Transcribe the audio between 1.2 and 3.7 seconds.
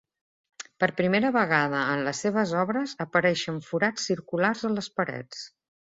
vegada en les seves obres apareixen